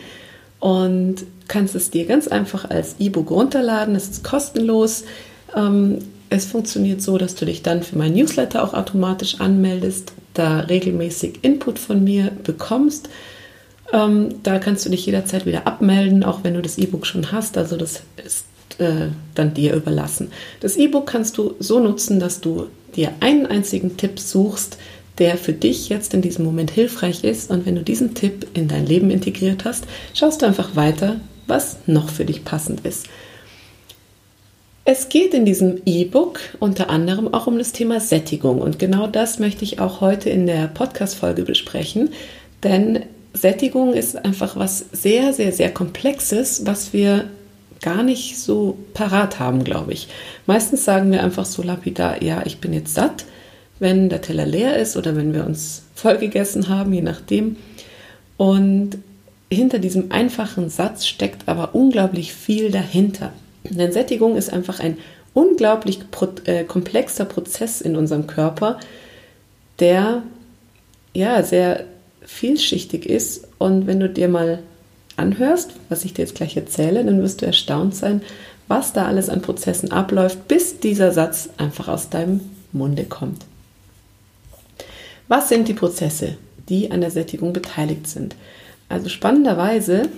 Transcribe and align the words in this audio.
und 0.59 1.15
kannst 1.47 1.75
es 1.75 1.91
dir 1.91 2.05
ganz 2.05 2.29
einfach 2.29 2.69
als 2.69 2.95
E-Book 2.99 3.29
runterladen. 3.29 3.95
Es 3.95 4.09
ist 4.09 4.23
kostenlos. 4.23 5.03
Ähm, 5.55 5.99
es 6.29 6.45
funktioniert 6.45 7.01
so, 7.01 7.17
dass 7.17 7.35
du 7.35 7.45
dich 7.45 7.63
dann 7.63 7.83
für 7.83 7.97
mein 7.97 8.13
Newsletter 8.13 8.63
auch 8.63 8.73
automatisch 8.73 9.39
anmeldest, 9.39 10.13
da 10.33 10.59
regelmäßig 10.61 11.39
Input 11.41 11.79
von 11.79 12.01
mir 12.03 12.31
bekommst. 12.43 13.09
Ähm, 13.91 14.35
da 14.43 14.59
kannst 14.59 14.85
du 14.85 14.89
dich 14.89 15.05
jederzeit 15.05 15.45
wieder 15.45 15.67
abmelden, 15.67 16.23
auch 16.23 16.43
wenn 16.43 16.53
du 16.53 16.61
das 16.61 16.77
E-Book 16.77 17.05
schon 17.05 17.31
hast. 17.31 17.57
Also 17.57 17.75
das 17.77 18.03
ist 18.23 18.45
äh, 18.79 19.07
dann 19.35 19.53
dir 19.53 19.75
überlassen. 19.75 20.31
Das 20.59 20.77
E-Book 20.77 21.07
kannst 21.07 21.37
du 21.37 21.55
so 21.59 21.79
nutzen, 21.79 22.19
dass 22.19 22.41
du 22.41 22.67
dir 22.95 23.11
einen 23.19 23.45
einzigen 23.45 23.97
Tipp 23.97 24.19
suchst, 24.19 24.77
der 25.17 25.37
für 25.37 25.53
dich 25.53 25.89
jetzt 25.89 26.13
in 26.13 26.21
diesem 26.21 26.45
Moment 26.45 26.71
hilfreich 26.71 27.23
ist. 27.23 27.49
Und 27.49 27.65
wenn 27.65 27.75
du 27.75 27.83
diesen 27.83 28.13
Tipp 28.13 28.47
in 28.53 28.67
dein 28.67 28.85
Leben 28.85 29.09
integriert 29.09 29.65
hast, 29.65 29.85
schaust 30.13 30.41
du 30.41 30.45
einfach 30.45 30.75
weiter, 30.75 31.19
was 31.47 31.77
noch 31.87 32.09
für 32.09 32.25
dich 32.25 32.45
passend 32.45 32.85
ist. 32.85 33.07
Es 34.89 35.09
geht 35.09 35.33
in 35.33 35.43
diesem 35.43 35.81
E-Book 35.85 36.39
unter 36.59 36.89
anderem 36.89 37.33
auch 37.33 37.47
um 37.47 37.57
das 37.57 37.73
Thema 37.73 37.99
Sättigung 37.99 38.61
und 38.61 38.79
genau 38.79 39.05
das 39.05 39.37
möchte 39.37 39.65
ich 39.65 39.81
auch 39.81 39.99
heute 39.99 40.29
in 40.29 40.47
der 40.47 40.67
Podcast-Folge 40.67 41.43
besprechen, 41.43 42.11
denn 42.63 43.03
Sättigung 43.33 43.93
ist 43.93 44.23
einfach 44.23 44.55
was 44.55 44.85
sehr, 44.93 45.33
sehr, 45.33 45.51
sehr 45.51 45.73
Komplexes, 45.73 46.65
was 46.65 46.93
wir 46.93 47.25
gar 47.81 48.03
nicht 48.03 48.37
so 48.39 48.77
parat 48.93 49.39
haben, 49.39 49.63
glaube 49.63 49.93
ich. 49.93 50.07
Meistens 50.45 50.85
sagen 50.85 51.11
wir 51.11 51.23
einfach 51.23 51.45
so 51.45 51.61
lapidar, 51.61 52.21
ja, 52.23 52.43
ich 52.45 52.59
bin 52.59 52.73
jetzt 52.73 52.93
satt, 52.93 53.25
wenn 53.79 54.09
der 54.09 54.21
Teller 54.21 54.45
leer 54.45 54.77
ist 54.77 54.97
oder 54.97 55.15
wenn 55.15 55.33
wir 55.33 55.45
uns 55.45 55.83
voll 55.95 56.17
gegessen 56.17 56.69
haben, 56.69 56.93
je 56.93 57.01
nachdem. 57.01 57.57
Und 58.37 58.97
hinter 59.49 59.79
diesem 59.79 60.11
einfachen 60.11 60.69
Satz 60.69 61.05
steckt 61.05 61.47
aber 61.47 61.75
unglaublich 61.75 62.33
viel 62.33 62.71
dahinter. 62.71 63.33
Denn 63.63 63.91
Sättigung 63.91 64.35
ist 64.35 64.51
einfach 64.51 64.79
ein 64.79 64.97
unglaublich 65.33 65.99
äh, 66.45 66.63
komplexer 66.63 67.25
Prozess 67.25 67.81
in 67.81 67.95
unserem 67.95 68.27
Körper, 68.27 68.79
der 69.79 70.23
ja 71.13 71.43
sehr 71.43 71.85
vielschichtig 72.25 73.05
ist. 73.05 73.47
Und 73.57 73.87
wenn 73.87 73.99
du 73.99 74.09
dir 74.09 74.27
mal 74.27 74.59
anhörst, 75.17 75.71
was 75.89 76.05
ich 76.05 76.13
dir 76.13 76.21
jetzt 76.23 76.35
gleich 76.35 76.55
erzähle, 76.55 77.03
dann 77.03 77.21
wirst 77.21 77.41
du 77.41 77.45
erstaunt 77.45 77.95
sein, 77.95 78.21
was 78.67 78.93
da 78.93 79.05
alles 79.05 79.29
an 79.29 79.41
Prozessen 79.41 79.91
abläuft, 79.91 80.47
bis 80.47 80.79
dieser 80.79 81.11
Satz 81.11 81.49
einfach 81.57 81.87
aus 81.87 82.09
deinem 82.09 82.41
Munde 82.71 83.05
kommt. 83.05 83.45
Was 85.27 85.49
sind 85.49 85.67
die 85.67 85.73
Prozesse, 85.73 86.37
die 86.69 86.91
an 86.91 87.01
der 87.01 87.11
Sättigung 87.11 87.53
beteiligt 87.53 88.07
sind? 88.07 88.35
Also 88.89 89.09
spannenderweise 89.09 90.09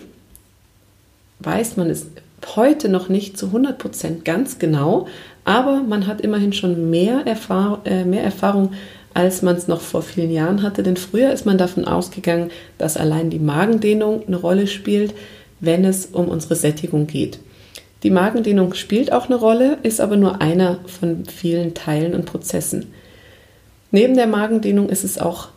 weiß 1.39 1.77
man 1.77 1.89
es 1.89 2.07
heute 2.55 2.89
noch 2.89 3.09
nicht 3.09 3.37
zu 3.37 3.47
100 3.47 3.77
Prozent 3.77 4.25
ganz 4.25 4.59
genau, 4.59 5.07
aber 5.45 5.81
man 5.81 6.07
hat 6.07 6.21
immerhin 6.21 6.53
schon 6.53 6.89
mehr, 6.89 7.25
Erfahr 7.25 7.81
äh, 7.85 8.05
mehr 8.05 8.23
Erfahrung, 8.23 8.73
als 9.14 9.42
man 9.42 9.56
es 9.56 9.68
noch 9.68 9.81
vor 9.81 10.02
vielen 10.02 10.31
Jahren 10.31 10.64
hatte. 10.64 10.84
Denn 10.84 10.97
früher 10.97 11.31
ist 11.31 11.46
man 11.46 11.58
davon 11.58 11.86
ausgegangen, 11.86 12.52
dass 12.78 12.97
allein 12.97 13.30
die 13.30 13.40
Magendehnung 13.40 14.24
eine 14.28 14.38
Rolle 14.38 14.68
spielt, 14.68 15.14
wenn 15.59 15.86
es 15.86 16.08
um 16.08 16.28
unsere 16.28 16.56
Sättigung 16.56 17.08
geht. 17.08 17.40
Die 18.03 18.12
Magendehnung 18.12 18.74
spielt 18.75 19.12
auch 19.12 19.25
eine 19.25 19.36
Rolle, 19.36 19.78
ist 19.84 20.00
aber 20.00 20.16
nur 20.16 20.42
einer 20.42 20.80
von 20.86 21.25
vielen 21.25 21.74
Teilen 21.74 22.14
und 22.14 22.25
Prozessen. 22.25 22.94
Neben 23.92 24.16
der 24.16 24.28
Magendehnung 24.28 24.90
ist 24.90 25.03
es 25.03 25.18
auch 25.18 25.50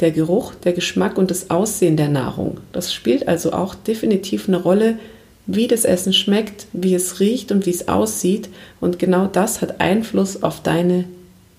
der 0.00 0.10
Geruch, 0.10 0.54
der 0.54 0.72
Geschmack 0.72 1.18
und 1.18 1.30
das 1.30 1.50
Aussehen 1.50 1.96
der 1.96 2.08
Nahrung. 2.08 2.58
Das 2.72 2.92
spielt 2.92 3.28
also 3.28 3.52
auch 3.52 3.74
definitiv 3.74 4.48
eine 4.48 4.60
Rolle, 4.60 4.98
wie 5.46 5.68
das 5.68 5.84
Essen 5.84 6.12
schmeckt, 6.12 6.66
wie 6.72 6.94
es 6.94 7.20
riecht 7.20 7.52
und 7.52 7.66
wie 7.66 7.70
es 7.70 7.88
aussieht. 7.88 8.48
Und 8.80 8.98
genau 8.98 9.26
das 9.26 9.60
hat 9.60 9.80
Einfluss 9.80 10.42
auf 10.42 10.62
deine 10.62 11.04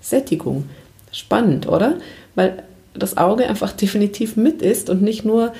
Sättigung. 0.01 0.65
Spannend, 1.15 1.67
oder? 1.69 1.97
Weil 2.35 2.63
das 2.93 3.15
Auge 3.15 3.47
einfach 3.47 3.71
definitiv 3.71 4.35
mit 4.35 4.61
ist 4.61 4.89
und 4.89 5.01
nicht 5.01 5.23
nur 5.23 5.53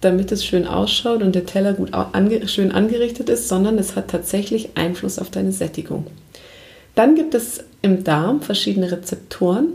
damit 0.00 0.32
es 0.32 0.44
schön 0.44 0.66
ausschaut 0.66 1.22
und 1.22 1.34
der 1.34 1.46
Teller 1.46 1.72
gut 1.72 1.90
ange 1.92 2.46
schön 2.48 2.72
angerichtet 2.72 3.28
ist, 3.28 3.48
sondern 3.48 3.78
es 3.78 3.96
hat 3.96 4.08
tatsächlich 4.08 4.70
Einfluss 4.74 5.18
auf 5.18 5.30
deine 5.30 5.52
Sättigung. 5.52 6.06
Dann 6.94 7.14
gibt 7.14 7.34
es 7.34 7.64
im 7.82 8.04
Darm 8.04 8.42
verschiedene 8.42 8.90
Rezeptoren. 8.90 9.68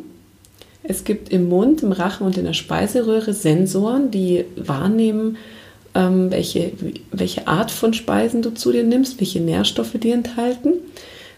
Es 0.84 1.04
gibt 1.04 1.30
im 1.30 1.50
Mund, 1.50 1.82
im 1.82 1.92
Rachen 1.92 2.26
und 2.26 2.38
in 2.38 2.46
der 2.46 2.54
Speiseröhre 2.54 3.34
Sensoren, 3.34 4.12
die 4.12 4.46
wahrnehmen, 4.56 5.38
ähm, 5.96 6.32
welche, 6.32 6.72
welche 7.12 7.48
Art 7.48 7.72
von 7.72 7.94
Speisen 7.94 8.42
du 8.42 8.54
zu 8.54 8.72
dir 8.72 8.84
nimmst, 8.84 9.20
welche 9.20 9.42
Nährstoffe 9.42 9.96
die 10.02 10.12
enthalten. 10.12 10.74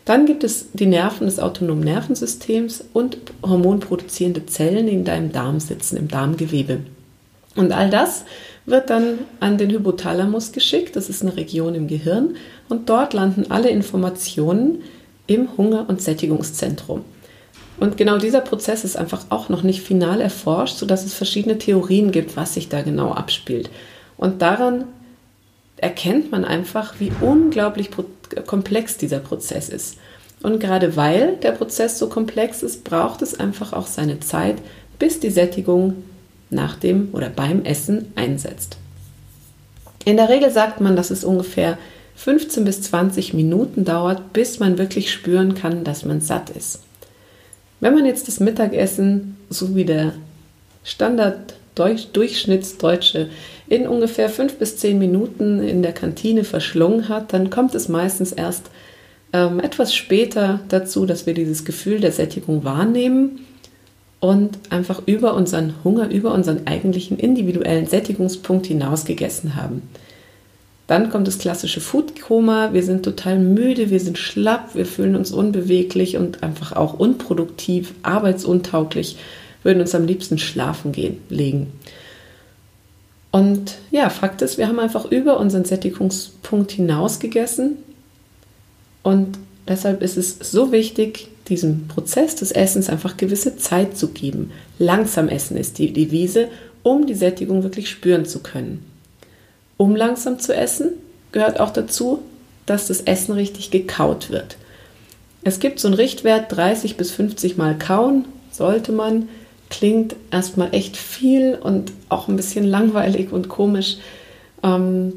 Dann 0.09 0.25
gibt 0.25 0.43
es 0.43 0.71
die 0.73 0.87
Nerven 0.87 1.27
des 1.27 1.39
autonomen 1.39 1.83
Nervensystems 1.83 2.83
und 2.93 3.17
hormonproduzierende 3.43 4.47
Zellen, 4.47 4.87
die 4.87 4.93
in 4.93 5.05
deinem 5.05 5.31
Darm 5.31 5.59
sitzen, 5.59 5.97
im 5.97 6.07
Darmgewebe. 6.07 6.79
Und 7.55 7.71
all 7.71 7.91
das 7.91 8.25
wird 8.65 8.89
dann 8.89 9.19
an 9.39 9.59
den 9.59 9.69
Hypothalamus 9.69 10.51
geschickt, 10.51 10.95
das 10.95 11.09
ist 11.09 11.21
eine 11.21 11.37
Region 11.37 11.75
im 11.75 11.87
Gehirn, 11.87 12.37
und 12.69 12.89
dort 12.89 13.13
landen 13.13 13.51
alle 13.51 13.69
Informationen 13.69 14.81
im 15.27 15.55
Hunger- 15.57 15.85
und 15.87 16.01
Sättigungszentrum. 16.01 17.05
Und 17.79 17.95
genau 17.95 18.17
dieser 18.17 18.41
Prozess 18.41 18.83
ist 18.83 18.97
einfach 18.97 19.27
auch 19.29 19.49
noch 19.49 19.61
nicht 19.61 19.81
final 19.81 20.21
erforscht, 20.21 20.77
sodass 20.77 21.05
es 21.05 21.13
verschiedene 21.13 21.59
Theorien 21.59 22.11
gibt, 22.11 22.35
was 22.35 22.55
sich 22.55 22.67
da 22.67 22.81
genau 22.81 23.11
abspielt. 23.11 23.69
Und 24.17 24.41
daran 24.41 24.85
erkennt 25.81 26.31
man 26.31 26.45
einfach, 26.45 26.95
wie 26.99 27.11
unglaublich 27.21 27.89
komplex 28.45 28.97
dieser 28.97 29.19
Prozess 29.19 29.69
ist. 29.69 29.97
Und 30.41 30.59
gerade 30.59 30.95
weil 30.95 31.35
der 31.37 31.51
Prozess 31.51 31.99
so 31.99 32.07
komplex 32.07 32.63
ist, 32.63 32.83
braucht 32.83 33.21
es 33.21 33.39
einfach 33.39 33.73
auch 33.73 33.87
seine 33.87 34.19
Zeit, 34.19 34.57
bis 34.97 35.19
die 35.19 35.29
Sättigung 35.29 36.03
nach 36.49 36.75
dem 36.75 37.09
oder 37.13 37.29
beim 37.29 37.63
Essen 37.63 38.11
einsetzt. 38.15 38.77
In 40.05 40.17
der 40.17 40.29
Regel 40.29 40.49
sagt 40.49 40.81
man, 40.81 40.95
dass 40.95 41.11
es 41.11 41.23
ungefähr 41.23 41.77
15 42.15 42.65
bis 42.65 42.81
20 42.83 43.33
Minuten 43.33 43.85
dauert, 43.85 44.33
bis 44.33 44.59
man 44.59 44.77
wirklich 44.77 45.11
spüren 45.11 45.55
kann, 45.55 45.83
dass 45.83 46.05
man 46.05 46.21
satt 46.21 46.49
ist. 46.49 46.81
Wenn 47.79 47.93
man 47.93 48.05
jetzt 48.05 48.27
das 48.27 48.39
Mittagessen, 48.39 49.37
so 49.49 49.75
wie 49.75 49.85
der 49.85 50.13
Standard 50.83 51.55
Durchschnittsdeutsche 51.75 53.29
in 53.69 53.87
ungefähr 53.87 54.29
fünf 54.29 54.55
bis 54.55 54.77
zehn 54.77 54.97
Minuten 54.97 55.61
in 55.61 55.83
der 55.83 55.93
Kantine 55.93 56.43
verschlungen 56.43 57.07
hat, 57.07 57.33
dann 57.33 57.49
kommt 57.49 57.75
es 57.75 57.87
meistens 57.87 58.31
erst 58.31 58.71
ähm, 59.31 59.59
etwas 59.59 59.93
später 59.93 60.59
dazu, 60.69 61.05
dass 61.05 61.27
wir 61.27 61.35
dieses 61.35 61.65
Gefühl 61.65 61.99
der 61.99 62.11
Sättigung 62.11 62.63
wahrnehmen 62.63 63.45
und 64.19 64.57
einfach 64.71 65.03
über 65.05 65.35
unseren 65.35 65.75
Hunger, 65.83 66.09
über 66.09 66.33
unseren 66.33 66.65
eigentlichen 66.65 67.17
individuellen 67.17 67.85
Sättigungspunkt 67.85 68.65
hinaus 68.65 69.05
gegessen 69.05 69.55
haben. 69.55 69.83
Dann 70.87 71.11
kommt 71.11 71.27
das 71.27 71.37
klassische 71.37 71.81
Foodkoma. 71.81 72.73
Wir 72.73 72.81
sind 72.81 73.03
total 73.03 73.37
müde, 73.37 73.91
wir 73.91 73.99
sind 73.99 74.17
schlapp, 74.17 74.73
wir 74.73 74.87
fühlen 74.87 75.15
uns 75.15 75.31
unbeweglich 75.31 76.17
und 76.17 76.41
einfach 76.41 76.71
auch 76.71 76.95
unproduktiv, 76.95 77.93
arbeitsuntauglich, 78.01 79.17
würden 79.61 79.81
uns 79.81 79.93
am 79.93 80.07
liebsten 80.07 80.39
schlafen 80.39 80.91
gehen, 80.91 81.17
legen. 81.29 81.67
Und 83.31 83.77
ja, 83.91 84.09
Fakt 84.09 84.41
ist, 84.41 84.57
wir 84.57 84.67
haben 84.67 84.79
einfach 84.79 85.05
über 85.05 85.39
unseren 85.39 85.65
Sättigungspunkt 85.65 86.71
hinaus 86.71 87.19
gegessen. 87.19 87.77
Und 89.03 89.37
deshalb 89.67 90.01
ist 90.01 90.17
es 90.17 90.37
so 90.39 90.71
wichtig, 90.71 91.29
diesem 91.47 91.87
Prozess 91.87 92.35
des 92.35 92.51
Essens 92.51 92.89
einfach 92.89 93.17
gewisse 93.17 93.57
Zeit 93.57 93.97
zu 93.97 94.09
geben. 94.09 94.51
Langsam 94.77 95.29
essen 95.29 95.57
ist 95.57 95.77
die 95.77 95.93
Devise, 95.93 96.47
um 96.83 97.05
die 97.07 97.15
Sättigung 97.15 97.63
wirklich 97.63 97.89
spüren 97.89 98.25
zu 98.25 98.39
können. 98.39 98.85
Um 99.77 99.95
langsam 99.95 100.39
zu 100.39 100.55
essen, 100.55 100.91
gehört 101.31 101.59
auch 101.59 101.71
dazu, 101.71 102.19
dass 102.65 102.87
das 102.87 103.01
Essen 103.01 103.33
richtig 103.33 103.71
gekaut 103.71 104.29
wird. 104.29 104.57
Es 105.43 105.59
gibt 105.59 105.79
so 105.79 105.87
einen 105.87 105.95
Richtwert 105.95 106.51
30 106.51 106.97
bis 106.97 107.11
50 107.11 107.57
Mal 107.57 107.77
kauen, 107.77 108.25
sollte 108.51 108.91
man. 108.91 109.29
Klingt 109.69 110.15
erstmal 110.31 110.73
echt 110.73 110.97
viel 110.97 111.55
und 111.55 111.91
auch 112.09 112.27
ein 112.27 112.35
bisschen 112.35 112.65
langweilig 112.65 113.31
und 113.31 113.49
komisch. 113.49 113.97
Ähm, 114.63 115.13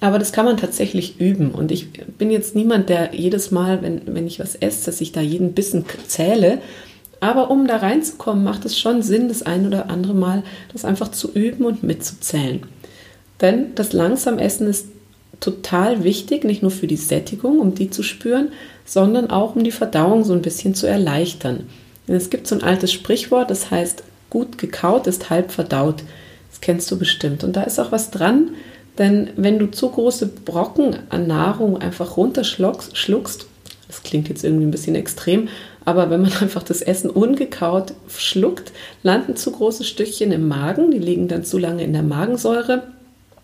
aber 0.00 0.18
das 0.18 0.32
kann 0.32 0.44
man 0.44 0.56
tatsächlich 0.56 1.18
üben. 1.18 1.50
Und 1.50 1.72
ich 1.72 1.90
bin 1.90 2.30
jetzt 2.30 2.54
niemand, 2.54 2.88
der 2.88 3.14
jedes 3.14 3.50
Mal, 3.50 3.82
wenn, 3.82 4.02
wenn 4.06 4.26
ich 4.26 4.38
was 4.38 4.54
esse, 4.54 4.86
dass 4.86 5.00
ich 5.00 5.12
da 5.12 5.20
jeden 5.20 5.54
Bissen 5.54 5.84
zähle. 6.06 6.60
Aber 7.20 7.50
um 7.50 7.66
da 7.66 7.78
reinzukommen, 7.78 8.44
macht 8.44 8.64
es 8.64 8.78
schon 8.78 9.02
Sinn, 9.02 9.28
das 9.28 9.42
ein 9.42 9.66
oder 9.66 9.90
andere 9.90 10.14
Mal 10.14 10.44
das 10.72 10.84
einfach 10.84 11.10
zu 11.10 11.32
üben 11.32 11.64
und 11.64 11.82
mitzuzählen. 11.82 12.62
Denn 13.40 13.74
das 13.74 13.92
langsam 13.92 14.38
Essen 14.38 14.68
ist 14.68 14.86
total 15.40 16.04
wichtig, 16.04 16.44
nicht 16.44 16.62
nur 16.62 16.70
für 16.70 16.86
die 16.86 16.96
Sättigung, 16.96 17.58
um 17.58 17.74
die 17.74 17.90
zu 17.90 18.02
spüren, 18.02 18.48
sondern 18.84 19.30
auch 19.30 19.56
um 19.56 19.64
die 19.64 19.72
Verdauung 19.72 20.24
so 20.24 20.32
ein 20.32 20.42
bisschen 20.42 20.74
zu 20.74 20.86
erleichtern. 20.86 21.66
Es 22.08 22.30
gibt 22.30 22.46
so 22.46 22.54
ein 22.54 22.62
altes 22.62 22.92
Sprichwort, 22.92 23.50
das 23.50 23.70
heißt, 23.70 24.02
gut 24.30 24.58
gekaut 24.58 25.06
ist 25.06 25.30
halb 25.30 25.52
verdaut. 25.52 26.02
Das 26.50 26.60
kennst 26.60 26.90
du 26.90 26.98
bestimmt. 26.98 27.44
Und 27.44 27.56
da 27.56 27.62
ist 27.62 27.78
auch 27.78 27.92
was 27.92 28.10
dran, 28.10 28.50
denn 28.98 29.30
wenn 29.36 29.58
du 29.58 29.70
zu 29.70 29.90
große 29.90 30.26
Brocken 30.26 30.96
an 31.10 31.26
Nahrung 31.26 31.80
einfach 31.80 32.16
runterschluckst, 32.16 33.46
das 33.86 34.02
klingt 34.02 34.28
jetzt 34.28 34.44
irgendwie 34.44 34.66
ein 34.66 34.70
bisschen 34.70 34.96
extrem, 34.96 35.48
aber 35.84 36.10
wenn 36.10 36.22
man 36.22 36.32
einfach 36.40 36.62
das 36.62 36.82
Essen 36.82 37.10
ungekaut 37.10 37.94
schluckt, 38.08 38.72
landen 39.02 39.36
zu 39.36 39.52
große 39.52 39.84
Stückchen 39.84 40.32
im 40.32 40.48
Magen, 40.48 40.90
die 40.90 40.98
liegen 40.98 41.28
dann 41.28 41.44
zu 41.44 41.58
lange 41.58 41.84
in 41.84 41.92
der 41.92 42.02
Magensäure. 42.02 42.82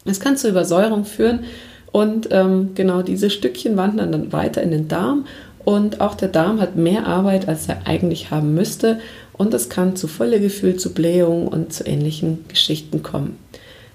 Das 0.05 0.20
kann 0.20 0.37
zur 0.37 0.50
Übersäuerung 0.50 1.05
führen 1.05 1.44
und 1.93 2.28
ähm, 2.32 2.70
genau 2.75 3.02
diese 3.02 3.31
Stückchen 3.31 3.76
wandern 3.76 4.12
dann 4.12 4.32
weiter 4.32 4.62
in 4.62 4.72
den 4.72 4.88
Darm 4.88 5.26
und 5.64 6.00
auch 6.00 6.14
der 6.14 6.28
Darm 6.28 6.61
hat 6.61 6.76
mehr 6.76 7.06
Arbeit, 7.06 7.49
als 7.49 7.69
er 7.69 7.87
eigentlich 7.87 8.31
haben 8.31 8.55
müsste 8.55 9.00
und 9.32 9.55
es 9.55 9.69
kann 9.69 9.96
zu 9.96 10.08
Völlegefühl, 10.08 10.76
zu 10.76 10.93
Blähungen 10.93 11.49
und 11.49 11.72
zu 11.72 11.87
ähnlichen 11.87 12.44
Geschichten 12.49 13.02
kommen. 13.02 13.38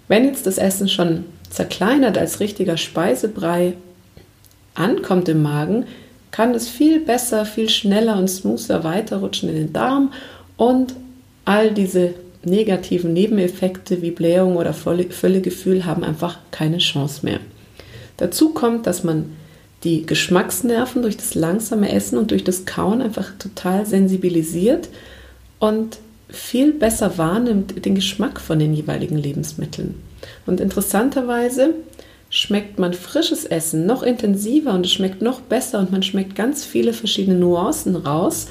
Wenn 0.08 0.26
jetzt 0.26 0.48
das 0.48 0.58
Essen 0.58 0.90
schon 0.90 1.26
zerkleinert 1.50 2.18
als 2.18 2.40
richtiger 2.40 2.78
Speisebrei 2.78 3.74
ankommt 4.74 5.30
im 5.30 5.42
Magen, 5.42 5.86
kann 6.32 6.54
es 6.54 6.68
viel 6.68 7.00
besser, 7.00 7.46
viel 7.46 7.70
schneller 7.70 8.18
und 8.18 8.28
smoother 8.28 8.84
weiterrutschen 8.84 9.50
in 9.50 9.56
den 9.56 9.74
Darm 9.74 10.14
und 10.58 10.94
all 11.46 11.72
diese 11.72 12.14
negativen 12.44 13.14
Nebeneffekte 13.14 14.02
wie 14.02 14.12
Blähung 14.12 14.56
oder 14.56 14.74
Völlegefühl 14.74 15.86
haben 15.86 16.04
einfach 16.04 16.38
keine 16.52 16.78
Chance 16.78 17.26
mehr. 17.26 17.40
Dazu 18.18 18.54
kommt, 18.54 18.88
dass 18.88 19.04
man 19.04 19.32
die 19.84 20.06
Geschmacksnerven 20.06 21.02
durch 21.02 21.18
das 21.18 21.36
langsame 21.36 21.92
Essen 21.92 22.18
und 22.18 22.32
durch 22.32 22.44
das 22.44 22.66
Kauen 22.66 23.02
einfach 23.02 23.32
total 23.40 23.86
sensibilisiert 23.86 24.90
und 25.60 26.00
viel 26.30 26.74
besser 26.74 27.18
wahrnimmt 27.18 27.86
den 27.86 27.96
Geschmack 27.96 28.40
von 28.40 28.60
den 28.60 28.74
jeweiligen 28.74 29.18
Lebensmitteln. 29.18 29.96
Und 30.46 30.60
interessanterweise 30.60 31.74
schmeckt 32.30 32.78
man 32.78 32.94
frisches 32.94 33.46
Essen 33.46 33.86
noch 33.86 34.04
intensiver 34.04 34.74
und 34.74 34.86
es 34.86 34.92
schmeckt 34.92 35.22
noch 35.22 35.42
besser 35.42 35.80
und 35.80 35.92
man 35.92 36.04
schmeckt 36.04 36.36
ganz 36.36 36.64
viele 36.64 36.94
verschiedene 36.94 37.38
Nuancen 37.38 37.96
raus. 37.96 38.48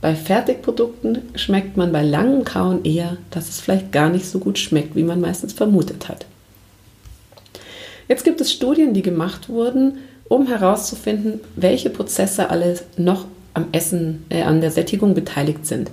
Bei 0.00 0.14
Fertigprodukten 0.14 1.18
schmeckt 1.34 1.76
man 1.76 1.92
bei 1.92 2.02
langem 2.02 2.44
Kauen 2.44 2.84
eher, 2.84 3.16
dass 3.30 3.48
es 3.48 3.60
vielleicht 3.60 3.92
gar 3.92 4.08
nicht 4.08 4.26
so 4.26 4.38
gut 4.38 4.58
schmeckt, 4.58 4.96
wie 4.96 5.02
man 5.02 5.20
meistens 5.20 5.52
vermutet 5.52 6.08
hat. 6.08 6.26
Jetzt 8.08 8.24
gibt 8.24 8.40
es 8.40 8.52
Studien, 8.52 8.92
die 8.94 9.02
gemacht 9.02 9.48
wurden, 9.48 9.98
um 10.28 10.46
herauszufinden, 10.46 11.40
welche 11.56 11.90
Prozesse 11.90 12.50
alle 12.50 12.78
noch 12.96 13.26
am 13.52 13.66
Essen, 13.72 14.24
äh, 14.30 14.42
an 14.42 14.60
der 14.60 14.70
Sättigung 14.70 15.14
beteiligt 15.14 15.66
sind. 15.66 15.90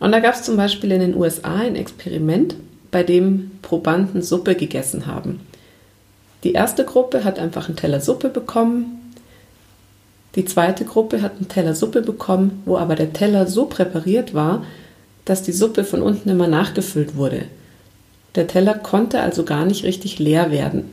Und 0.00 0.12
da 0.12 0.20
gab 0.20 0.34
es 0.34 0.42
zum 0.42 0.56
Beispiel 0.56 0.92
in 0.92 1.00
den 1.00 1.16
USA 1.16 1.56
ein 1.56 1.76
Experiment, 1.76 2.56
bei 2.90 3.02
dem 3.02 3.50
Probanden 3.62 4.22
Suppe 4.22 4.54
gegessen 4.54 5.06
haben. 5.06 5.40
Die 6.44 6.52
erste 6.52 6.84
Gruppe 6.84 7.24
hat 7.24 7.38
einfach 7.40 7.66
einen 7.66 7.76
Teller 7.76 8.00
Suppe 8.00 8.28
bekommen. 8.28 9.12
Die 10.36 10.44
zweite 10.44 10.84
Gruppe 10.84 11.22
hat 11.22 11.32
einen 11.36 11.48
Teller 11.48 11.74
Suppe 11.74 12.02
bekommen, 12.02 12.62
wo 12.66 12.76
aber 12.76 12.94
der 12.94 13.12
Teller 13.12 13.46
so 13.46 13.64
präpariert 13.64 14.34
war, 14.34 14.64
dass 15.24 15.42
die 15.42 15.52
Suppe 15.52 15.84
von 15.84 16.02
unten 16.02 16.28
immer 16.28 16.46
nachgefüllt 16.46 17.16
wurde. 17.16 17.46
Der 18.34 18.46
Teller 18.46 18.74
konnte 18.74 19.20
also 19.20 19.44
gar 19.44 19.64
nicht 19.64 19.84
richtig 19.84 20.18
leer 20.18 20.50
werden. 20.50 20.92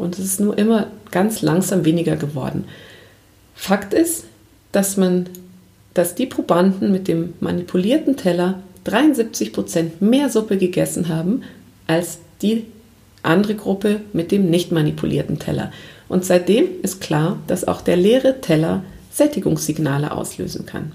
Und 0.00 0.18
es 0.18 0.24
ist 0.24 0.40
nur 0.40 0.56
immer 0.56 0.86
ganz 1.10 1.42
langsam 1.42 1.84
weniger 1.84 2.16
geworden. 2.16 2.64
Fakt 3.54 3.92
ist, 3.92 4.24
dass 4.72 4.96
man, 4.96 5.26
dass 5.92 6.14
die 6.14 6.24
Probanden 6.24 6.90
mit 6.90 7.06
dem 7.06 7.34
manipulierten 7.40 8.16
Teller 8.16 8.62
73 8.84 9.52
Prozent 9.52 10.00
mehr 10.00 10.30
Suppe 10.30 10.56
gegessen 10.56 11.08
haben 11.08 11.42
als 11.86 12.16
die 12.40 12.64
andere 13.22 13.56
Gruppe 13.56 14.00
mit 14.14 14.32
dem 14.32 14.48
nicht 14.48 14.72
manipulierten 14.72 15.38
Teller. 15.38 15.70
Und 16.08 16.24
seitdem 16.24 16.64
ist 16.80 17.02
klar, 17.02 17.38
dass 17.46 17.68
auch 17.68 17.82
der 17.82 17.98
leere 17.98 18.40
Teller 18.40 18.82
Sättigungssignale 19.12 20.12
auslösen 20.12 20.64
kann. 20.64 20.92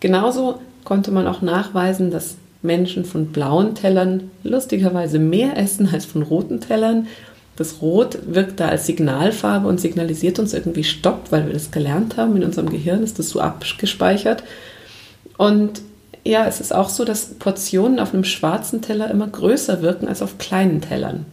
Genauso 0.00 0.58
konnte 0.82 1.12
man 1.12 1.28
auch 1.28 1.42
nachweisen, 1.42 2.10
dass 2.10 2.38
Menschen 2.60 3.04
von 3.04 3.26
blauen 3.26 3.76
Tellern 3.76 4.32
lustigerweise 4.42 5.20
mehr 5.20 5.56
essen 5.56 5.88
als 5.92 6.06
von 6.06 6.22
roten 6.22 6.60
Tellern 6.60 7.06
das 7.58 7.82
Rot 7.82 8.18
wirkt 8.26 8.60
da 8.60 8.68
als 8.68 8.86
Signalfarbe 8.86 9.66
und 9.66 9.80
signalisiert 9.80 10.38
uns 10.38 10.54
irgendwie 10.54 10.84
Stopp, 10.84 11.30
weil 11.30 11.46
wir 11.46 11.52
das 11.52 11.72
gelernt 11.72 12.16
haben. 12.16 12.36
In 12.36 12.44
unserem 12.44 12.70
Gehirn 12.70 13.02
ist 13.02 13.18
das 13.18 13.30
so 13.30 13.40
abgespeichert. 13.40 14.44
Und 15.36 15.82
ja, 16.24 16.46
es 16.46 16.60
ist 16.60 16.72
auch 16.72 16.88
so, 16.88 17.04
dass 17.04 17.34
Portionen 17.34 17.98
auf 17.98 18.14
einem 18.14 18.22
schwarzen 18.22 18.80
Teller 18.80 19.10
immer 19.10 19.26
größer 19.26 19.82
wirken 19.82 20.06
als 20.06 20.22
auf 20.22 20.38
kleinen 20.38 20.80
Tellern. 20.80 21.26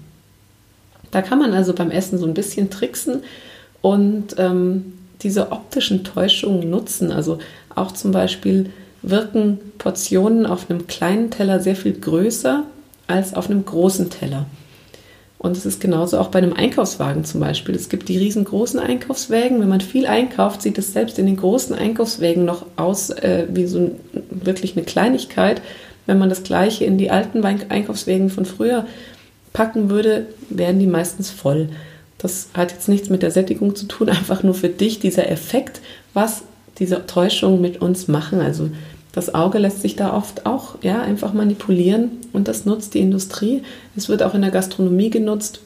Da 1.12 1.22
kann 1.22 1.38
man 1.38 1.54
also 1.54 1.74
beim 1.74 1.92
Essen 1.92 2.18
so 2.18 2.26
ein 2.26 2.34
bisschen 2.34 2.72
tricksen 2.72 3.22
und 3.82 4.36
ähm, 4.40 4.94
diese 5.22 5.52
optischen 5.52 6.04
Täuschungen 6.04 6.72
nutzen. 6.72 7.12
Also 7.12 7.38
auch 7.76 7.92
zum 7.92 8.12
Beispiel 8.12 8.72
wirken 9.04 9.60
Portionen 9.78 10.48
auf 10.48 10.72
einem 10.72 10.88
kleinen 10.88 11.30
Teller 11.30 11.60
sehr 11.60 11.76
viel 11.76 11.94
größer 11.94 12.64
als 13.06 13.36
auf 13.36 13.48
einem 13.48 13.64
großen 13.64 14.10
Teller. 14.10 14.48
Und 15.46 15.56
es 15.56 15.68
ist 15.68 15.80
genauso 15.80 16.18
auch 16.18 16.30
bei 16.30 16.40
einem 16.40 16.54
Einkaufswagen 16.54 17.24
zum 17.24 17.40
Beispiel. 17.40 17.76
Es 17.76 17.88
gibt 17.88 18.10
die 18.10 18.18
riesengroßen 18.18 18.80
Einkaufswägen. 18.80 19.62
Wenn 19.62 19.70
man 19.70 19.80
viel 19.80 20.08
einkauft, 20.08 20.64
sieht 20.64 20.80
es 20.80 20.92
selbst 20.92 21.20
in 21.20 21.28
den 21.28 21.38
großen 21.38 21.76
Einkaufswägen 21.76 22.46
noch 22.46 22.66
aus 22.78 23.12
äh, 23.12 23.46
wie 23.52 23.68
so 23.68 23.78
ein, 23.78 23.92
wirklich 24.32 24.76
eine 24.76 24.84
Kleinigkeit. 24.88 25.62
Wenn 26.08 26.18
man 26.18 26.30
das 26.30 26.42
gleiche 26.42 26.86
in 26.86 26.98
die 26.98 27.12
alten 27.12 27.46
Einkaufswägen 27.46 28.32
von 28.32 28.46
früher 28.46 28.88
packen 29.54 29.92
würde, 29.92 30.26
wären 30.50 30.80
die 30.80 30.88
meistens 30.88 31.30
voll. 31.30 31.70
Das 32.18 32.48
hat 32.56 32.72
jetzt 32.72 32.90
nichts 32.90 33.12
mit 33.12 33.22
der 33.22 33.30
Sättigung 33.30 33.76
zu 33.76 33.86
tun, 33.86 34.10
einfach 34.10 34.42
nur 34.42 34.56
für 34.56 34.70
dich 34.70 34.98
dieser 34.98 35.30
Effekt, 35.30 35.80
was 36.16 36.42
diese 36.80 37.06
Täuschungen 37.06 37.62
mit 37.62 37.84
uns 37.84 38.08
machen. 38.08 38.42
Also 38.42 38.72
das 39.16 39.34
Auge 39.34 39.60
lässt 39.60 39.82
sich 39.82 39.96
da 39.96 40.14
oft 40.14 40.46
auch 40.46 40.76
ja, 40.82 41.02
einfach 41.02 41.32
manipulieren 41.32 42.12
und 42.34 42.50
das 42.50 42.66
nutzt 42.66 42.96
die 42.96 43.00
Industrie. 43.00 43.64
Es 43.96 44.10
wird 44.10 44.22
auch 44.22 44.34
in 44.34 44.42
der 44.42 44.52
Gastronomie 44.52 45.10
genutzt. 45.10 45.62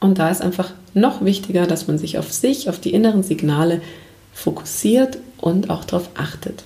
Und 0.00 0.18
da 0.18 0.28
ist 0.28 0.42
einfach 0.42 0.72
noch 0.92 1.24
wichtiger, 1.24 1.68
dass 1.68 1.86
man 1.86 1.98
sich 1.98 2.18
auf 2.18 2.32
sich, 2.32 2.68
auf 2.68 2.80
die 2.80 2.92
inneren 2.92 3.22
Signale 3.22 3.80
fokussiert 4.34 5.18
und 5.38 5.70
auch 5.70 5.84
darauf 5.84 6.10
achtet. 6.16 6.64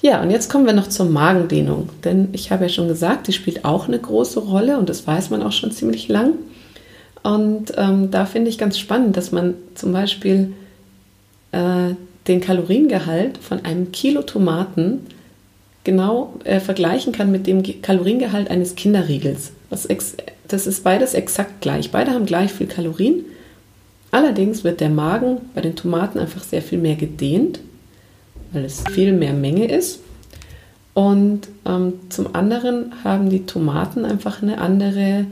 Ja, 0.00 0.22
und 0.22 0.30
jetzt 0.30 0.48
kommen 0.48 0.64
wir 0.64 0.72
noch 0.72 0.88
zur 0.88 1.06
Magendehnung, 1.06 1.90
denn 2.02 2.30
ich 2.32 2.50
habe 2.50 2.64
ja 2.64 2.68
schon 2.70 2.88
gesagt, 2.88 3.28
die 3.28 3.34
spielt 3.34 3.66
auch 3.66 3.88
eine 3.88 3.98
große 3.98 4.40
Rolle 4.40 4.78
und 4.78 4.88
das 4.88 5.06
weiß 5.06 5.28
man 5.28 5.42
auch 5.42 5.52
schon 5.52 5.70
ziemlich 5.70 6.08
lang. 6.08 6.32
Und 7.22 7.74
ähm, 7.76 8.10
da 8.10 8.24
finde 8.24 8.48
ich 8.48 8.56
ganz 8.56 8.78
spannend, 8.78 9.18
dass 9.18 9.32
man 9.32 9.52
zum 9.74 9.92
Beispiel 9.92 10.54
äh, 11.52 11.90
den 12.28 12.40
Kaloriengehalt 12.40 13.38
von 13.38 13.64
einem 13.64 13.92
Kilo 13.92 14.22
Tomaten 14.22 15.06
genau 15.84 16.34
äh, 16.44 16.60
vergleichen 16.60 17.12
kann 17.12 17.30
mit 17.30 17.46
dem 17.46 17.62
Kaloriengehalt 17.82 18.50
eines 18.50 18.74
Kinderriegels. 18.74 19.52
Das, 19.70 19.88
das 20.48 20.66
ist 20.66 20.84
beides 20.84 21.14
exakt 21.14 21.60
gleich. 21.60 21.90
Beide 21.92 22.10
haben 22.10 22.26
gleich 22.26 22.52
viel 22.52 22.66
Kalorien. 22.66 23.24
Allerdings 24.10 24.64
wird 24.64 24.80
der 24.80 24.90
Magen 24.90 25.38
bei 25.54 25.60
den 25.60 25.76
Tomaten 25.76 26.18
einfach 26.18 26.42
sehr 26.42 26.62
viel 26.62 26.78
mehr 26.78 26.96
gedehnt, 26.96 27.60
weil 28.52 28.64
es 28.64 28.82
viel 28.90 29.12
mehr 29.12 29.32
Menge 29.32 29.68
ist. 29.68 30.00
Und 30.94 31.48
ähm, 31.66 31.94
zum 32.08 32.34
anderen 32.34 32.92
haben 33.04 33.28
die 33.28 33.44
Tomaten 33.44 34.04
einfach 34.04 34.42
eine 34.42 34.58
andere, 34.58 35.26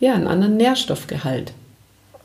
ja, 0.00 0.14
einen 0.14 0.26
anderen 0.26 0.56
Nährstoffgehalt. 0.56 1.52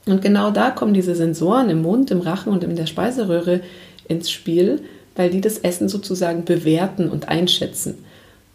Und 0.06 0.22
genau 0.22 0.52
da 0.52 0.72
kommen 0.72 0.94
diese 0.94 1.16
Sensoren 1.16 1.70
im 1.70 1.82
Mund, 1.82 2.12
im 2.12 2.22
Rachen 2.22 2.54
und 2.54 2.64
in 2.64 2.78
der 2.78 2.86
Speiseröhre 2.86 3.60
ins 4.08 4.30
Spiel, 4.32 4.82
weil 5.16 5.30
die 5.30 5.42
das 5.42 5.58
Essen 5.58 5.90
sozusagen 5.90 6.46
bewerten 6.46 7.10
und 7.10 7.28
einschätzen. 7.28 7.96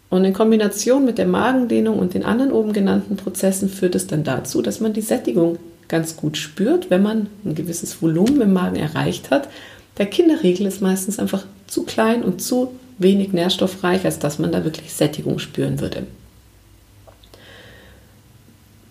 Und 0.09 0.25
in 0.25 0.33
Kombination 0.33 1.05
mit 1.05 1.17
der 1.17 1.25
Magendehnung 1.25 1.97
und 1.97 2.13
den 2.13 2.23
anderen 2.23 2.51
oben 2.51 2.71
genannten 2.71 3.17
Prozessen 3.17 3.67
führt 3.67 3.95
es 3.95 4.07
dann 4.07 4.23
dazu, 4.23 4.61
dass 4.61 4.79
man 4.79 4.93
die 4.93 5.01
Sättigung 5.01 5.57
ganz 5.87 6.15
gut 6.15 6.37
spürt, 6.37 6.89
wenn 6.89 7.01
man 7.01 7.27
ein 7.43 7.55
gewisses 7.55 8.01
Volumen 8.01 8.41
im 8.41 8.53
Magen 8.53 8.75
erreicht 8.75 9.31
hat. 9.31 9.49
Der 9.97 10.05
Kinderriegel 10.05 10.67
ist 10.67 10.81
meistens 10.81 11.19
einfach 11.19 11.45
zu 11.67 11.83
klein 11.83 12.23
und 12.23 12.41
zu 12.41 12.73
wenig 12.97 13.33
nährstoffreich, 13.33 14.05
als 14.05 14.19
dass 14.19 14.39
man 14.39 14.51
da 14.51 14.63
wirklich 14.63 14.93
Sättigung 14.93 15.39
spüren 15.39 15.79
würde. 15.79 16.03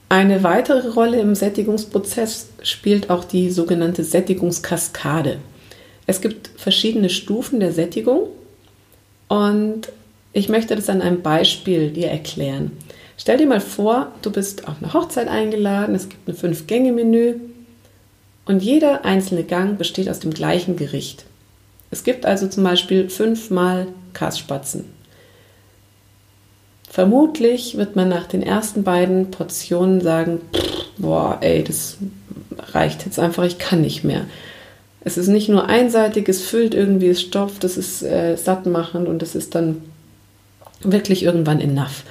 Eine 0.09 0.42
weitere 0.42 0.88
Rolle 0.88 1.21
im 1.21 1.35
Sättigungsprozess 1.35 2.49
spielt 2.62 3.09
auch 3.09 3.25
die 3.25 3.50
sogenannte 3.50 4.04
Sättigungskaskade. 4.04 5.38
Es 6.07 6.21
gibt 6.21 6.51
verschiedene 6.57 7.11
Stufen 7.11 7.61
der 7.61 7.73
Sättigung 7.73 8.29
und 9.29 9.93
ich 10.33 10.49
möchte 10.49 10.75
das 10.77 10.89
an 10.89 11.03
einem 11.03 11.23
Beispiel 11.23 11.91
dir 11.91 12.09
erklären. 12.09 12.73
Stell 13.17 13.39
dir 13.39 13.47
mal 13.47 13.61
vor, 13.61 14.13
du 14.23 14.31
bist 14.31 14.67
auf 14.67 14.77
eine 14.81 14.93
Hochzeit 14.93 15.29
eingeladen, 15.29 15.95
es 15.95 16.09
gibt 16.09 16.29
ein 16.29 16.35
Fünf-Gänge-Menü 16.35 17.35
und 18.47 18.63
jeder 18.63 19.05
einzelne 19.05 19.45
Gang 19.45 19.79
besteht 19.79 20.09
aus 20.09 20.19
dem 20.19 20.33
gleichen 20.33 20.77
Gericht. 20.77 21.25
Es 21.91 22.05
gibt 22.05 22.27
also 22.27 22.49
zum 22.49 22.65
Beispiel 22.65 23.11
fünfmal 23.11 23.87
Kasspatzen. 24.15 24.87
Vermutlich 26.89 27.77
wird 27.77 27.97
man 27.97 28.09
nach 28.09 28.27
den 28.27 28.43
ersten 28.43 28.83
beiden 28.83 29.31
Portionen 29.31 30.01
sagen, 30.01 30.41
boah, 30.99 31.39
ey, 31.41 31.63
das 31.65 31.97
reicht 32.73 33.07
jetzt 33.07 33.19
einfach, 33.19 33.45
ich 33.45 33.59
kann 33.59 33.81
nicht 33.81 34.05
mehr. 34.05 34.27
Es 35.05 35.19
ist 35.19 35.29
nicht 35.29 35.49
nur 35.49 35.69
einseitig, 35.69 36.29
es 36.29 36.43
füllt 36.43 36.75
irgendwie, 36.75 37.09
es 37.09 37.21
stopft, 37.21 37.65
es 37.65 37.77
ist 37.77 38.03
äh, 38.03 38.37
sattmachend 38.37 39.09
und 39.09 39.23
es 39.23 39.35
ist 39.35 39.55
dann 39.55 39.83
wirklich 40.83 41.23
irgendwann 41.23 41.61
enough. 41.61 42.05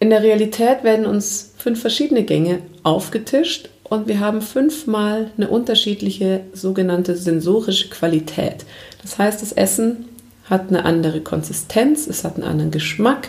In 0.00 0.10
der 0.10 0.22
Realität 0.22 0.84
werden 0.84 1.06
uns 1.06 1.52
fünf 1.56 1.80
verschiedene 1.80 2.22
Gänge 2.22 2.60
aufgetischt 2.82 3.68
und 3.84 4.06
wir 4.06 4.20
haben 4.20 4.42
fünfmal 4.42 5.30
eine 5.36 5.48
unterschiedliche 5.48 6.40
sogenannte 6.52 7.16
sensorische 7.16 7.88
Qualität. 7.88 8.64
Das 9.02 9.18
heißt, 9.18 9.42
das 9.42 9.52
Essen 9.52 10.04
hat 10.44 10.68
eine 10.68 10.84
andere 10.84 11.20
Konsistenz, 11.20 12.06
es 12.06 12.24
hat 12.24 12.36
einen 12.36 12.44
anderen 12.44 12.70
Geschmack, 12.70 13.28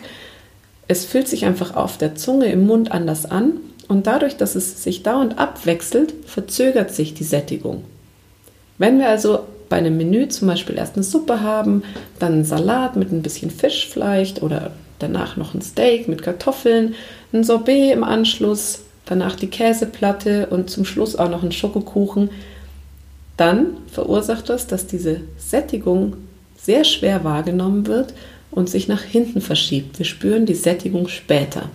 es 0.87 1.05
fühlt 1.05 1.27
sich 1.27 1.45
einfach 1.45 1.75
auf 1.75 1.97
der 1.97 2.15
Zunge, 2.15 2.51
im 2.51 2.65
Mund 2.65 2.91
anders 2.91 3.25
an 3.25 3.53
und 3.87 4.07
dadurch, 4.07 4.37
dass 4.37 4.55
es 4.55 4.83
sich 4.83 5.03
dauernd 5.03 5.37
abwechselt, 5.39 6.13
verzögert 6.25 6.93
sich 6.93 7.13
die 7.13 7.23
Sättigung. 7.23 7.83
Wenn 8.79 8.97
wir 8.97 9.09
also 9.09 9.45
bei 9.67 9.77
einem 9.77 9.97
Menü 9.97 10.27
zum 10.29 10.47
Beispiel 10.47 10.77
erst 10.77 10.95
eine 10.95 11.03
Suppe 11.03 11.41
haben, 11.41 11.83
dann 12.17 12.33
einen 12.33 12.45
Salat 12.45 12.95
mit 12.95 13.11
ein 13.11 13.21
bisschen 13.21 13.51
Fisch 13.51 13.87
vielleicht 13.87 14.41
oder 14.41 14.71
danach 14.97 15.37
noch 15.37 15.53
ein 15.53 15.61
Steak 15.61 16.07
mit 16.07 16.23
Kartoffeln, 16.23 16.95
ein 17.31 17.43
Sorbet 17.43 17.93
im 17.93 18.03
Anschluss, 18.03 18.79
danach 19.05 19.35
die 19.35 19.47
Käseplatte 19.47 20.47
und 20.47 20.69
zum 20.69 20.85
Schluss 20.85 21.15
auch 21.15 21.29
noch 21.29 21.43
ein 21.43 21.51
Schokokuchen, 21.51 22.29
dann 23.37 23.77
verursacht 23.91 24.49
das, 24.49 24.65
dass 24.65 24.87
diese 24.87 25.21
Sättigung 25.37 26.15
sehr 26.57 26.83
schwer 26.83 27.23
wahrgenommen 27.23 27.85
wird 27.85 28.13
und 28.49 28.69
sich 28.69 28.87
nach 28.87 29.01
hinten 29.01 29.41
verschiebt. 29.41 29.99
Wir 29.99 30.05
spüren 30.05 30.45
die 30.45 30.55
Sättigung 30.55 31.07
später. 31.07 31.69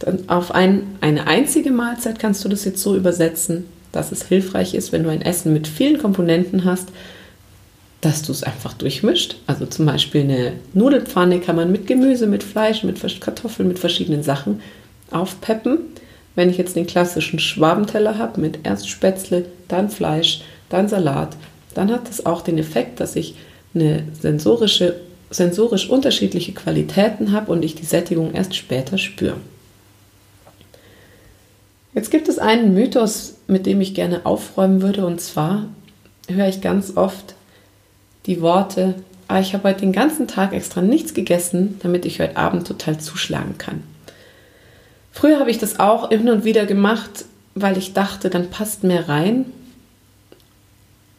Dann 0.00 0.28
auf 0.28 0.52
ein, 0.52 0.96
eine 1.00 1.26
einzige 1.26 1.70
Mahlzeit 1.70 2.18
kannst 2.18 2.44
du 2.44 2.48
das 2.48 2.64
jetzt 2.64 2.82
so 2.82 2.96
übersetzen, 2.96 3.64
dass 3.92 4.10
es 4.10 4.26
hilfreich 4.26 4.74
ist, 4.74 4.90
wenn 4.90 5.04
du 5.04 5.10
ein 5.10 5.22
Essen 5.22 5.52
mit 5.52 5.68
vielen 5.68 5.98
Komponenten 5.98 6.64
hast, 6.64 6.88
dass 8.00 8.22
du 8.22 8.32
es 8.32 8.42
einfach 8.42 8.72
durchmischt. 8.72 9.36
Also 9.46 9.64
zum 9.66 9.86
Beispiel 9.86 10.22
eine 10.22 10.54
Nudelpfanne 10.74 11.38
kann 11.38 11.56
man 11.56 11.70
mit 11.70 11.86
Gemüse, 11.86 12.26
mit 12.26 12.42
Fleisch, 12.42 12.82
mit 12.82 13.00
Kartoffeln, 13.20 13.68
mit 13.68 13.78
verschiedenen 13.78 14.22
Sachen 14.22 14.60
aufpeppen. 15.10 15.78
Wenn 16.34 16.50
ich 16.50 16.56
jetzt 16.56 16.74
den 16.74 16.86
klassischen 16.86 17.38
Schwabenteller 17.38 18.18
habe 18.18 18.40
mit 18.40 18.60
erst 18.64 18.88
Spätzle, 18.88 19.44
dann 19.68 19.88
Fleisch, 19.88 20.42
dann 20.68 20.88
Salat, 20.88 21.36
dann 21.74 21.92
hat 21.92 22.08
das 22.08 22.26
auch 22.26 22.42
den 22.42 22.58
Effekt, 22.58 23.00
dass 23.00 23.14
ich 23.14 23.36
eine 23.74 24.04
sensorische, 24.20 24.96
sensorisch 25.30 25.88
unterschiedliche 25.88 26.52
Qualitäten 26.52 27.32
habe 27.32 27.52
und 27.52 27.64
ich 27.64 27.74
die 27.74 27.84
Sättigung 27.84 28.34
erst 28.34 28.54
später 28.54 28.98
spüre. 28.98 29.36
Jetzt 31.94 32.10
gibt 32.10 32.28
es 32.28 32.38
einen 32.38 32.72
Mythos, 32.72 33.34
mit 33.46 33.66
dem 33.66 33.80
ich 33.80 33.94
gerne 33.94 34.24
aufräumen 34.24 34.80
würde, 34.80 35.04
und 35.04 35.20
zwar 35.20 35.66
höre 36.28 36.48
ich 36.48 36.60
ganz 36.60 36.96
oft, 36.96 37.34
die 38.26 38.40
Worte, 38.40 38.94
ah, 39.28 39.40
ich 39.40 39.52
habe 39.52 39.68
heute 39.68 39.80
den 39.80 39.92
ganzen 39.92 40.28
Tag 40.28 40.52
extra 40.52 40.80
nichts 40.80 41.12
gegessen, 41.12 41.78
damit 41.82 42.06
ich 42.06 42.20
heute 42.20 42.36
Abend 42.36 42.66
total 42.66 42.98
zuschlagen 42.98 43.58
kann. 43.58 43.82
Früher 45.10 45.38
habe 45.38 45.50
ich 45.50 45.58
das 45.58 45.78
auch 45.78 46.08
hin 46.08 46.28
und 46.30 46.44
wieder 46.44 46.64
gemacht, 46.64 47.26
weil 47.54 47.76
ich 47.76 47.92
dachte, 47.92 48.30
dann 48.30 48.48
passt 48.48 48.84
mehr 48.84 49.08
rein. 49.08 49.46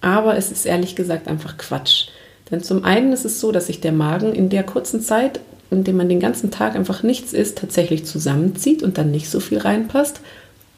Aber 0.02 0.36
es 0.36 0.52
ist 0.52 0.66
ehrlich 0.66 0.96
gesagt 0.96 1.28
einfach 1.28 1.58
Quatsch. 1.58 2.08
Denn 2.50 2.64
zum 2.64 2.84
einen 2.84 3.14
ist 3.14 3.26
es 3.26 3.40
so, 3.40 3.52
dass 3.52 3.68
sich 3.68 3.82
der 3.82 3.92
Magen 3.92 4.34
in 4.34 4.50
der 4.50 4.64
kurzen 4.64 5.02
Zeit, 5.02 5.40
in 5.70 5.84
der 5.84 5.94
man 5.94 6.10
den 6.10 6.20
ganzen 6.20 6.52
Tag 6.52 6.76
einfach 6.76 7.04
nichts 7.04 7.34
isst, 7.34 7.60
tatsächlich 7.60 8.06
zusammenzieht 8.06 8.84
und 8.84 8.98
dann 8.98 9.12
nicht 9.12 9.30
so 9.30 9.40
viel 9.40 9.60
reinpasst. 9.60 10.22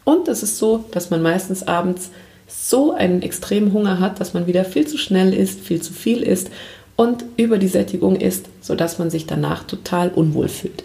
Und 0.06 0.30
es 0.30 0.42
ist 0.44 0.58
so, 0.58 0.86
dass 0.92 1.10
man 1.10 1.22
meistens 1.22 1.68
abends 1.68 2.12
so 2.48 2.94
einen 2.94 3.22
extremen 3.22 3.74
Hunger 3.74 4.00
hat, 4.00 4.22
dass 4.22 4.34
man 4.34 4.48
wieder 4.48 4.64
viel 4.64 4.88
zu 4.88 4.98
schnell 4.98 5.34
isst, 5.34 5.60
viel 5.60 5.82
zu 5.82 5.92
viel 5.92 6.22
isst 6.22 6.50
und 6.96 7.26
über 7.36 7.58
die 7.58 7.68
Sättigung 7.68 8.16
isst, 8.16 8.46
sodass 8.62 9.00
man 9.00 9.10
sich 9.10 9.26
danach 9.26 9.64
total 9.64 10.10
unwohl 10.10 10.48
fühlt. 10.48 10.84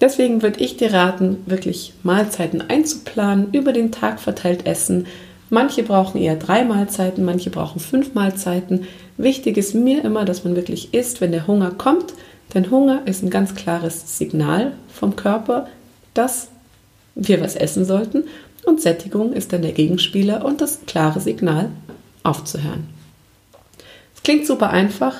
Deswegen 0.00 0.42
würde 0.42 0.60
ich 0.60 0.76
dir 0.76 0.92
raten, 0.92 1.38
wirklich 1.46 1.92
Mahlzeiten 2.02 2.62
einzuplanen, 2.68 3.48
über 3.52 3.72
den 3.72 3.92
Tag 3.92 4.18
verteilt 4.18 4.66
essen. 4.66 5.06
Manche 5.50 5.82
brauchen 5.82 6.20
eher 6.20 6.36
drei 6.36 6.64
Mahlzeiten, 6.64 7.24
manche 7.24 7.50
brauchen 7.50 7.80
fünf 7.80 8.14
Mahlzeiten. 8.14 8.86
Wichtig 9.16 9.58
ist 9.58 9.74
mir 9.74 10.04
immer, 10.04 10.24
dass 10.24 10.44
man 10.44 10.56
wirklich 10.56 10.94
isst, 10.94 11.20
wenn 11.20 11.32
der 11.32 11.46
Hunger 11.46 11.70
kommt. 11.70 12.14
Denn 12.54 12.70
Hunger 12.70 13.02
ist 13.04 13.22
ein 13.22 13.30
ganz 13.30 13.54
klares 13.54 14.18
Signal 14.18 14.72
vom 14.88 15.16
Körper, 15.16 15.68
dass 16.14 16.48
wir 17.14 17.40
was 17.40 17.56
essen 17.56 17.84
sollten 17.84 18.24
und 18.64 18.80
Sättigung 18.80 19.32
ist 19.32 19.52
dann 19.52 19.62
der 19.62 19.72
Gegenspieler 19.72 20.44
und 20.44 20.60
das 20.60 20.80
klare 20.86 21.20
Signal 21.20 21.70
aufzuhören. 22.22 22.88
Es 24.14 24.22
klingt 24.22 24.46
super 24.46 24.70
einfach, 24.70 25.16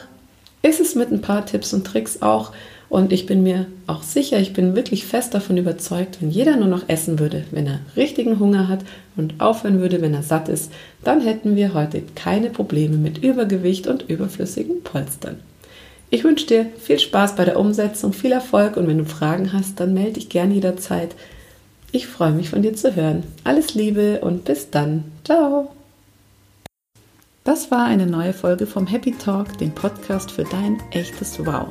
ist 0.63 0.81
es 0.81 0.95
mit 0.95 1.11
ein 1.11 1.23
paar 1.23 1.47
Tipps 1.47 1.73
und 1.73 1.87
Tricks 1.87 2.23
auch 2.23 2.53
und 2.91 3.13
ich 3.13 3.25
bin 3.25 3.45
mir 3.45 3.67
auch 3.87 4.03
sicher, 4.03 4.41
ich 4.41 4.53
bin 4.53 4.75
wirklich 4.75 5.07
fest 5.07 5.33
davon 5.33 5.57
überzeugt, 5.57 6.21
wenn 6.21 6.31
jeder 6.31 6.57
nur 6.57 6.67
noch 6.67 6.89
essen 6.89 7.21
würde, 7.21 7.45
wenn 7.53 7.67
er 7.67 7.79
richtigen 7.97 8.41
Hunger 8.41 8.67
hat 8.67 8.81
und 9.17 9.41
aufhören 9.41 9.81
würde, 9.81 10.03
wenn 10.03 10.13
er 10.13 10.25
satt 10.25 10.49
ist, 10.49 10.73
dann 11.05 11.21
hätten 11.21 11.55
wir 11.55 11.73
heute 11.73 12.03
keine 12.17 12.51
Probleme 12.51 12.97
mit 12.97 13.19
Übergewicht 13.19 13.87
und 13.87 14.09
überflüssigen 14.09 14.83
Polstern. 14.83 15.39
Ich 16.11 16.25
wünsche 16.25 16.47
dir 16.47 16.67
viel 16.81 16.99
Spaß 16.99 17.37
bei 17.37 17.45
der 17.45 17.61
Umsetzung, 17.61 18.13
viel 18.13 18.33
Erfolg 18.33 18.77
und 18.77 18.89
wenn 18.89 18.99
du 18.99 19.05
Fragen 19.05 19.53
hast, 19.53 19.79
dann 19.79 19.95
melde 19.95 20.15
dich 20.15 20.29
gern 20.29 20.51
jederzeit. 20.51 21.15
Ich 21.93 22.07
freue 22.07 22.33
mich 22.33 22.51
von 22.51 22.63
dir 22.63 22.75
zu 22.75 22.95
hören. 22.95 23.25
Alles 23.45 23.75
Liebe 23.75 24.21
und 24.21 24.45
bis 24.45 24.71
dann. 24.71 25.05
Ciao. 25.25 25.71
Das 27.45 27.71
war 27.71 27.85
eine 27.87 28.07
neue 28.07 28.33
Folge 28.33 28.67
vom 28.67 28.87
Happy 28.87 29.13
Talk, 29.13 29.59
dem 29.59 29.75
Podcast 29.75 30.31
für 30.31 30.45
dein 30.45 30.81
echtes 30.93 31.39
Wow. 31.45 31.69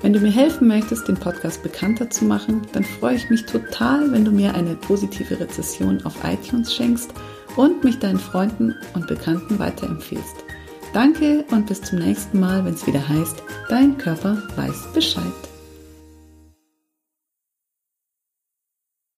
Wenn 0.00 0.14
du 0.14 0.20
mir 0.20 0.30
helfen 0.30 0.66
möchtest, 0.66 1.08
den 1.08 1.16
Podcast 1.16 1.62
bekannter 1.62 2.08
zu 2.08 2.24
machen, 2.24 2.62
dann 2.72 2.84
freue 2.84 3.16
ich 3.16 3.28
mich 3.28 3.44
total, 3.44 4.10
wenn 4.12 4.24
du 4.24 4.30
mir 4.30 4.54
eine 4.54 4.76
positive 4.76 5.38
Rezession 5.38 6.02
auf 6.04 6.14
iTunes 6.24 6.74
schenkst 6.74 7.12
und 7.56 7.84
mich 7.84 7.98
deinen 7.98 8.18
Freunden 8.18 8.74
und 8.94 9.08
Bekannten 9.08 9.58
weiterempfiehlst. 9.58 10.36
Danke 10.94 11.44
und 11.50 11.66
bis 11.66 11.82
zum 11.82 11.98
nächsten 11.98 12.40
Mal, 12.40 12.64
wenn 12.64 12.74
es 12.74 12.86
wieder 12.86 13.06
heißt, 13.06 13.42
dein 13.68 13.98
Körper 13.98 14.42
weiß 14.56 14.92
Bescheid. 14.94 15.24